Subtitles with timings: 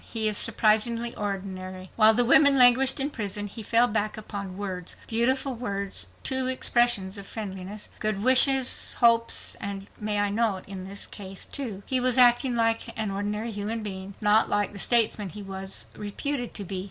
[0.03, 1.91] He is surprisingly ordinary.
[1.95, 7.87] While the women languished in prison, he fell back upon words—beautiful words, too—expressions of friendliness,
[7.99, 10.65] good wishes, hopes, and may I nots.
[10.67, 11.07] In this,
[11.45, 15.85] too, he was acting like an ordinary human being, not like the statesman he was
[15.95, 16.79] reputed to be.